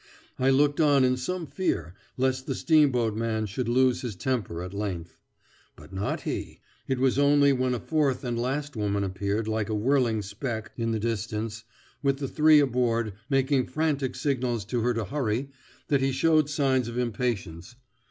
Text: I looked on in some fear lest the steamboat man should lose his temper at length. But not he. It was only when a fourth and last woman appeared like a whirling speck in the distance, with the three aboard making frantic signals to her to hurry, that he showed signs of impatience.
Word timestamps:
I 0.39 0.49
looked 0.49 0.79
on 0.81 1.03
in 1.03 1.15
some 1.15 1.45
fear 1.45 1.93
lest 2.17 2.47
the 2.47 2.55
steamboat 2.55 3.15
man 3.15 3.45
should 3.45 3.69
lose 3.69 4.01
his 4.01 4.15
temper 4.15 4.63
at 4.63 4.73
length. 4.73 5.15
But 5.75 5.93
not 5.93 6.21
he. 6.21 6.59
It 6.87 6.97
was 6.97 7.19
only 7.19 7.53
when 7.53 7.75
a 7.75 7.79
fourth 7.79 8.23
and 8.23 8.35
last 8.39 8.75
woman 8.75 9.03
appeared 9.03 9.47
like 9.47 9.69
a 9.69 9.75
whirling 9.75 10.23
speck 10.23 10.71
in 10.75 10.89
the 10.89 10.97
distance, 10.99 11.65
with 12.01 12.17
the 12.17 12.27
three 12.27 12.59
aboard 12.59 13.13
making 13.29 13.67
frantic 13.67 14.15
signals 14.15 14.65
to 14.65 14.81
her 14.81 14.95
to 14.95 15.05
hurry, 15.05 15.51
that 15.89 16.01
he 16.01 16.11
showed 16.11 16.49
signs 16.49 16.87
of 16.87 16.97
impatience. 16.97 17.75